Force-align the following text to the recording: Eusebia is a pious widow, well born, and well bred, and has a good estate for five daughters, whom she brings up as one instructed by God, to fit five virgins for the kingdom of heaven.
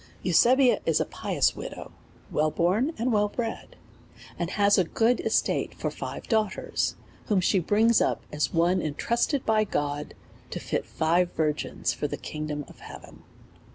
Eusebia 0.23 0.79
is 0.83 0.99
a 0.99 1.05
pious 1.05 1.55
widow, 1.55 1.91
well 2.31 2.49
born, 2.49 2.91
and 2.97 3.13
well 3.13 3.27
bred, 3.29 3.75
and 4.39 4.49
has 4.49 4.79
a 4.79 4.83
good 4.83 5.19
estate 5.19 5.75
for 5.75 5.91
five 5.91 6.25
daughters, 6.27 6.95
whom 7.27 7.39
she 7.39 7.59
brings 7.59 8.01
up 8.01 8.23
as 8.33 8.51
one 8.51 8.81
instructed 8.81 9.45
by 9.45 9.63
God, 9.63 10.15
to 10.49 10.59
fit 10.59 10.87
five 10.87 11.31
virgins 11.33 11.93
for 11.93 12.07
the 12.07 12.17
kingdom 12.17 12.65
of 12.67 12.79
heaven. 12.79 13.21